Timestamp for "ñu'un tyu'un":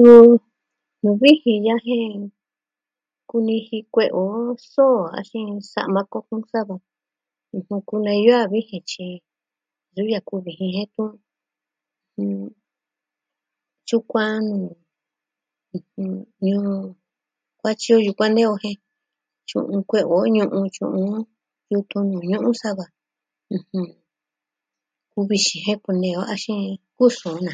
20.34-21.24